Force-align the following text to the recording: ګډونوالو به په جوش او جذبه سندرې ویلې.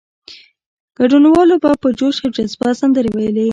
ګډونوالو 0.97 1.55
به 1.63 1.71
په 1.81 1.87
جوش 1.99 2.15
او 2.23 2.29
جذبه 2.35 2.69
سندرې 2.79 3.09
ویلې. 3.13 3.47